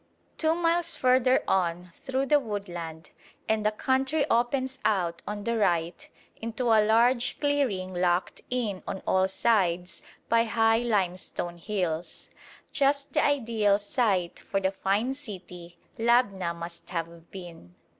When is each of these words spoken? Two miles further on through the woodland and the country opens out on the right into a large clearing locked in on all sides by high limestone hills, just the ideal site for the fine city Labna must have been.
Two 0.39 0.55
miles 0.55 0.95
further 0.95 1.43
on 1.47 1.91
through 1.93 2.25
the 2.25 2.39
woodland 2.39 3.11
and 3.47 3.63
the 3.63 3.69
country 3.71 4.25
opens 4.31 4.79
out 4.83 5.21
on 5.27 5.43
the 5.43 5.55
right 5.55 6.09
into 6.37 6.69
a 6.69 6.81
large 6.83 7.39
clearing 7.39 7.93
locked 7.93 8.41
in 8.49 8.81
on 8.87 9.03
all 9.05 9.27
sides 9.27 10.01
by 10.27 10.43
high 10.45 10.79
limestone 10.79 11.59
hills, 11.59 12.31
just 12.71 13.13
the 13.13 13.23
ideal 13.23 13.77
site 13.77 14.39
for 14.39 14.59
the 14.59 14.71
fine 14.71 15.13
city 15.13 15.77
Labna 15.99 16.55
must 16.55 16.89
have 16.89 17.29
been. 17.29 17.75